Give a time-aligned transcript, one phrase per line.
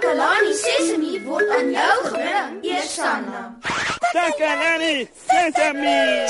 [0.00, 3.40] Takalani Sesemi word aan jou gebring, Eersanna.
[4.14, 6.24] Takalani Sesame.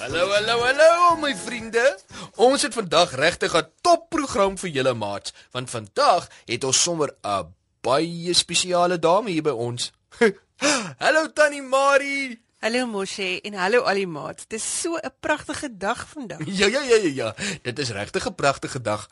[0.00, 1.96] Hallo, hallo, hallo my vriende.
[2.36, 7.54] Ons het vandag regtig 'n topprogram vir julle maats, want vandag het ons sommer 'n
[7.80, 9.92] baie spesiale dame hier by ons.
[11.04, 12.40] hallo Tannie Marie.
[12.60, 14.46] Hallo Moshe en hallo al die maats.
[14.48, 16.38] Dis so 'n pragtige dag vandag.
[16.44, 17.34] Ja, ja, ja, ja, ja.
[17.62, 19.08] Dit is regtig 'n pragtige dag.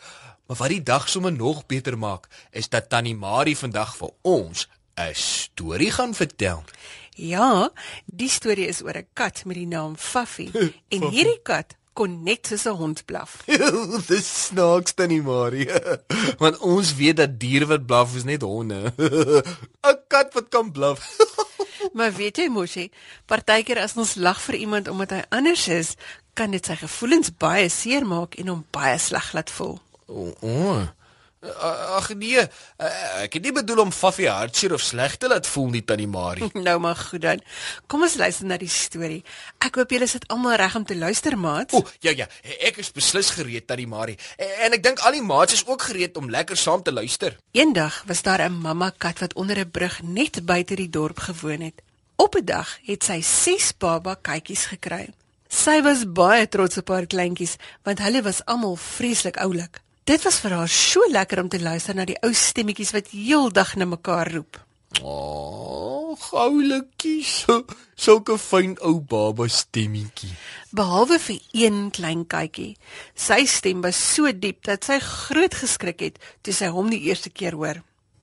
[0.47, 4.69] Maar wat die dag sommer nog beter maak, is dat Tannie Marie vandag vir ons
[4.95, 6.65] 'n storie gaan vertel.
[7.11, 7.71] Ja,
[8.07, 10.51] die storie is oor 'n kat met die naam Faffie.
[10.95, 13.43] En hierdie kat kon net soos 'n hond blaf.
[14.11, 15.67] Dis snaaks Tannie Marie.
[16.43, 18.93] Want ons weet dat diere wat blaf is net honde.
[18.97, 21.05] 'n Kat wat kan blaf.
[21.97, 22.89] Maar weet jy Moshe,
[23.31, 25.95] partykeer as ons lag vir iemand omdat hy anders is,
[26.39, 29.79] kan dit sy gevoelens baie seermaak en hom baie sleg laat voel.
[30.07, 30.83] O, oh,
[31.41, 32.41] ag nee,
[32.77, 36.09] eh, ek het nie bedoel om Faffie hartseer of sleg te laat voel nie Tannie
[36.11, 36.51] Marie.
[36.69, 37.43] Nou maar goed dan.
[37.87, 39.23] Kom ons luister na die storie.
[39.63, 41.73] Ek hoop julle sit almal reg om te luister, maat.
[41.73, 42.27] O, ja ja,
[42.67, 44.19] ek is beslis gereed Tannie Marie.
[44.65, 47.39] En ek dink al die maats is ook gereed om lekker saam te luister.
[47.55, 51.61] Eendag was daar 'n mamma kat wat onder 'n brug net buite die dorp gewoon
[51.61, 51.83] het.
[52.17, 55.09] Op 'n dag het sy 6 baba katjies gekry.
[55.49, 59.81] Sy was baie trots op haar kleintjies want hulle was almal vreeslik oulik.
[60.09, 63.75] Dit was vir haar so lekker om te luister na die ou stemmetjies wat heeldag
[63.77, 64.57] na mekaar roep.
[65.03, 67.43] O, oh, oulikies.
[68.05, 70.31] Sulke fyn ou baba stemmetjie.
[70.73, 72.79] Behalwe vir een klein katjie.
[73.13, 77.29] Sy stem was so diep dat sy groot geskrik het toe sy hom die eerste
[77.29, 77.83] keer hoor.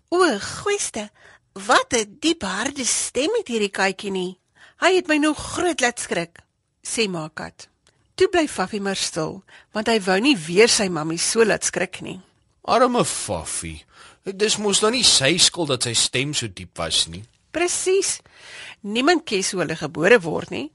[0.09, 0.25] O,
[0.63, 1.11] goeiste.
[1.53, 4.39] Wat 'n diep harde stem het hierdie katjie nie.
[4.81, 6.41] Hy het my nou groot laat skrik,
[6.81, 7.69] sê ma kat.
[8.15, 9.41] Toe bly Faffie maar stil,
[9.75, 12.21] want hy wou nie weer sy mammie so laat skrik nie.
[12.63, 13.81] Arme Faffie.
[14.23, 17.25] Dis mos nou nie sy skuld dat sy stem so diep was nie.
[17.51, 18.21] Presies.
[18.87, 20.69] Niemand kies hoe hulle gebore word nie.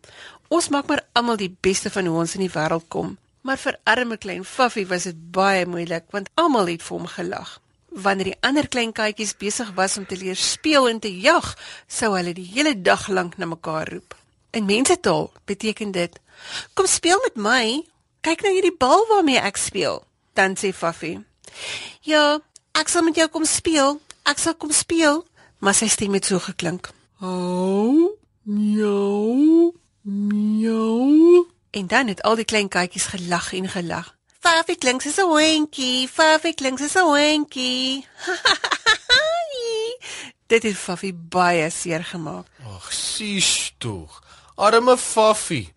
[0.53, 3.17] Ons maak maar almal die beste van hoe ons in die wêreld kom.
[3.43, 7.57] Maar vir arme klein Faffie was dit baie moeilik want almal het vir hom gelag.
[7.91, 11.55] Wanneer die ander klein katjies besig was om te leer speel en te jag,
[11.89, 14.15] sou hulle die hele dag lank na mekaar roep.
[14.53, 16.21] In mensetaal beteken dit:
[16.75, 17.85] "Kom speel met my.
[18.21, 21.25] Kyk nou hierdie bal waarmee ek speel." Dan sê Faffie:
[22.01, 22.39] "Ja,
[22.73, 24.01] ek sal met jou kom speel.
[24.25, 25.27] Ek sal kom speel."
[25.59, 26.91] Maar sy stem het so geklink.
[27.21, 34.17] "Au, miau, miau." En dan het al die klein katjies gelag en gelag.
[34.41, 38.07] Faffie klink soos 'n hondjie, Faffie klink soos 'n hondjie.
[40.51, 42.47] Dit het Faffie baie seer gemaak.
[42.67, 44.23] Ag, sies tog.
[44.57, 45.73] Arme Faffie.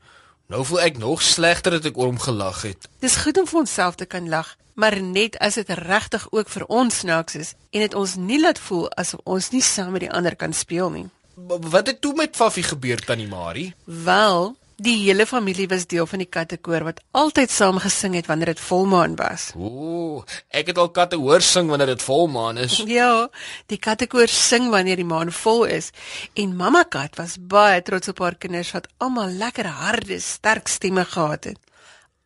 [0.54, 2.86] Nou voel ek nog slegter dat ek oor hom gelag het.
[3.02, 6.66] Dis goed om vir onsself te kan lag, maar net as dit regtig ook vir
[6.70, 10.12] ons snaaks is en dit ons nie laat voel asof ons nie saam met die
[10.14, 11.08] ander kan speel nie.
[11.34, 13.74] W wat het toe met Faffie gebeur tannie Marie?
[14.06, 14.54] Wel,
[14.84, 18.64] die hele familie was deel van die kattekoor wat altyd saam gesing het wanneer dit
[18.64, 19.52] volmaan was.
[19.56, 22.80] Ooh, ek het al katte hoor sing wanneer dit volmaan is.
[22.94, 23.30] Ja,
[23.72, 25.92] die kattekoor sing wanneer die maan vol is
[26.40, 31.06] en mamma kat was baie trots op haar kinders wat almal lekker harde, sterk stemme
[31.06, 31.60] gehad het.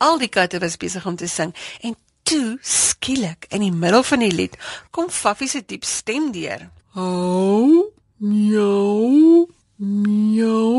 [0.04, 1.96] Al die katte was besig om te sing en
[2.28, 4.58] toe skielik in die middel van die lied
[4.92, 6.68] kom Faffie se diep stem deur.
[6.98, 9.46] Au, miau,
[9.78, 10.77] miau.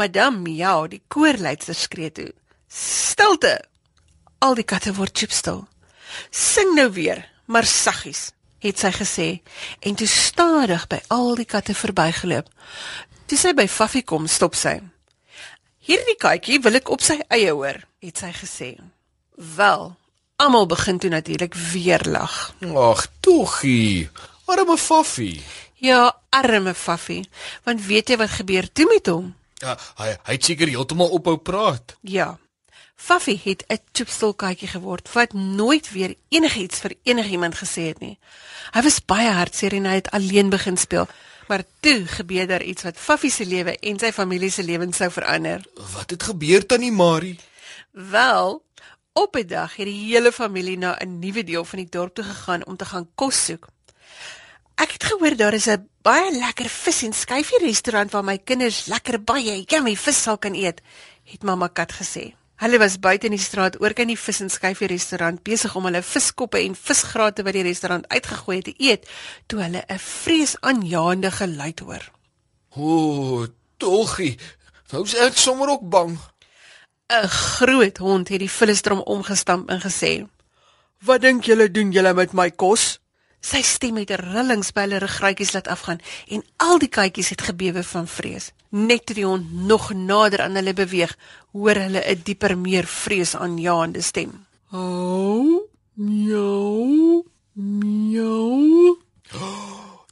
[0.00, 2.30] Madame Miau, die koorleidster skree toe.
[2.72, 3.58] Stilte.
[4.40, 5.66] Al die katte word chipstil.
[6.32, 8.30] Sing nou weer, maar saggies,
[8.64, 9.28] het sy gesê
[9.84, 12.48] en toe stadig by al die katte verbygeloop.
[13.28, 14.78] Toe sy by Faffie kom, stop sy.
[15.84, 18.70] Hierdie katjie wil ek op sy eie hoor, het sy gesê.
[19.56, 19.84] Wel,
[20.40, 22.54] almal begin toe natuurlik weer lag.
[22.64, 24.08] Ag, toggie.
[24.50, 25.42] Arme Faffie.
[25.80, 27.22] Ja, arme Faffie,
[27.68, 29.30] want weet jy wat gebeur toe met hom?
[29.60, 31.96] Ja, hy hy het seker heeltemal ophou praat.
[32.00, 32.38] Ja.
[32.96, 38.18] Faffie het 'n chipstolkatjie geword wat nooit weer enigiets vir enigiemand gesê het nie.
[38.72, 41.08] Hy was baie hartseer en hy het alleen begin speel.
[41.48, 45.10] Maar toe gebeur daar iets wat Faffie se lewe en sy familie se lewens sou
[45.10, 45.64] verander.
[45.74, 47.38] Wat het gebeur tannie Marie?
[47.90, 48.62] Wel,
[49.12, 52.24] op 'n dag het die hele familie na 'n nuwe deel van die dorp toe
[52.24, 53.68] gegaan om te gaan kos soek.
[54.80, 58.86] Ek het gehoor daar is 'n baie lekker vis en skyfie restaurant waar my kinders
[58.86, 60.80] lekker baie yummy vis sal kan eet,
[61.24, 62.32] het mamma kat gesê.
[62.56, 65.84] Hulle was buite in die straat oor kan die vis en skyfie restaurant besig om
[65.84, 69.08] hulle viskoppe en visgrate wat die restaurant uitgegooi het te eet,
[69.46, 72.10] toe hulle 'n vreesaanjaende geluid hoor.
[72.76, 74.38] O, Toggie,
[74.92, 76.18] is ek sommer ook bang.
[77.08, 80.26] 'n Groot hond het die vullisdrom omgestamp en gesê:
[81.04, 82.99] "Wat dink julle doen julle met my kos?"
[83.40, 87.82] Sy stem het rillings by hulle ruggraatjies laat afgaan en al die katjies het gebewe
[87.82, 88.50] van vrees.
[88.68, 91.16] Net toe die hond nog nader aan hulle beweeg,
[91.52, 94.46] hoor hulle 'n dieper, meer vreesaanjaende stem.
[94.70, 98.98] "Au, miau, miau."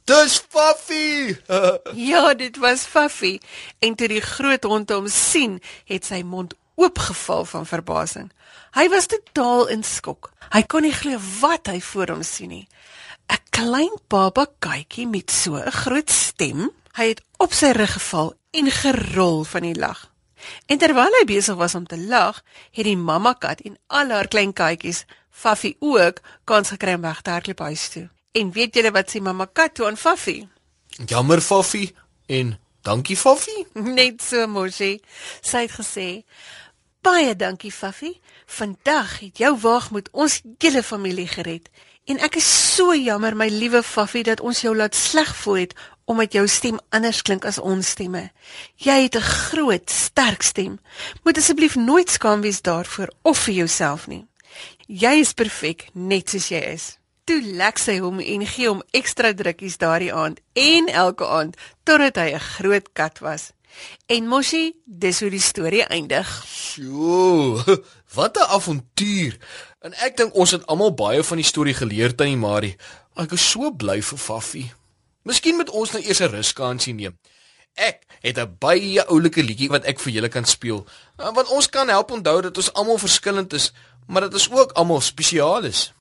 [0.09, 1.35] Dis Puffy.
[2.09, 3.39] Ja, dit was Fuffy.
[3.79, 8.31] En toe die groot hond hom sien, het sy mond oopgeval van verbasing.
[8.73, 10.31] Hy was totaal in skok.
[10.49, 12.65] Hy kon nie glo wat hy voor hom sien nie.
[13.29, 16.71] 'n Klein baba katjie met so 'n groot stem.
[16.97, 20.11] Hy het op sy rug geval en gerol van die lag.
[20.65, 24.27] En terwyl hy besig was om te lag, het die mamma kat en al haar
[24.27, 28.09] klein katjies, Fuffy ook, kans gekry om weg te hardloop huis toe.
[28.31, 30.47] En weet julle wat sê mamma kat toe aan Fuffy?
[31.05, 31.93] Jammer Puffy
[32.25, 33.65] en dankie Puffy.
[33.99, 35.01] Net so mosie.
[35.41, 36.23] Sy het gesê:
[37.01, 38.19] "Baie dankie, Fuffy.
[38.45, 41.69] Vandag het jou waagmoed ons hele familie gered.
[42.09, 45.75] En ek is so jammer, my liewe Fuffy, dat ons jou laat sleg voel het
[46.09, 48.31] omdat jou stem anders klink as ons stemme.
[48.81, 50.79] Jy het 'n groot, sterk stem.
[51.23, 54.25] Moet asseblief nooit skaam wees daarvoor of vir jouself nie.
[54.87, 59.33] Jy is perfek net soos jy is." Toe lek sy hom en gee hom ekstra
[59.33, 63.51] drukkies daardie aand en elke aand totdat hy 'n groot kat was.
[64.05, 66.45] En Moshi, dis hoe die storie eindig.
[66.47, 67.63] Sjoe,
[68.15, 69.37] wat 'n avontuur.
[69.79, 72.73] En ek dink ons het almal baie van die storie geleer tannie Marie.
[73.15, 74.63] Ek is so bly vir Puffy.
[75.23, 77.15] Miskien moet ons nou eers 'n ruskansie neem.
[77.75, 80.85] Ek het 'n baie oulike liedjie wat ek vir julle kan speel.
[81.17, 83.71] eh, Want ons kan help onthou dat ons almal verskillend is,
[84.07, 85.93] maar dat ons ook almal spesiaal is.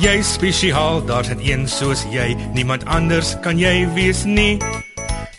[0.00, 2.34] Jy spesiaal, daar's net een soos jy.
[2.54, 4.58] Niemand anders kan jy wees nie.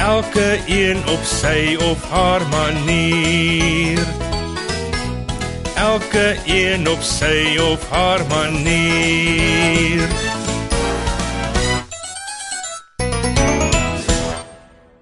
[0.00, 3.98] Elke een op sy of haar manier.
[5.76, 10.08] Elke een op sy of haar manier.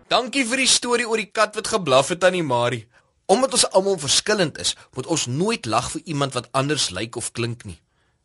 [0.09, 2.89] Dankie vir die storie oor die kat wat geblaf het aan die Marie.
[3.31, 7.31] Omdat ons almal verskillend is, moet ons nooit lag vir iemand wat anders lyk of
[7.31, 7.79] klink nie.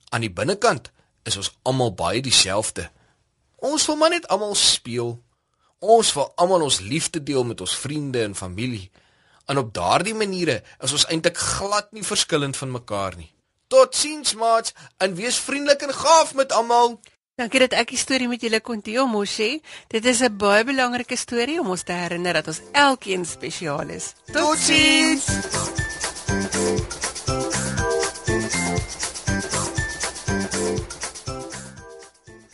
[0.09, 0.89] Aan die binnekant
[1.21, 2.89] is ons almal baie dieselfde.
[3.61, 5.19] Ons wil maar net almal speel.
[5.83, 8.91] Ons wil almal ons liefde deel met ons vriende en familie.
[9.51, 13.33] En op daardie maniere is ons eintlik glad nie verskillend van mekaar nie.
[13.67, 16.99] Totsiens maats, en wees vriendelik en gaaf met almal.
[17.35, 19.61] Dankie dat ek die storie met julle kon deel, Moshi.
[19.89, 24.13] Dit is 'n baie belangrike storie om ons te herinner dat ons elkeen spesiaal is.
[24.31, 25.25] Totsiens.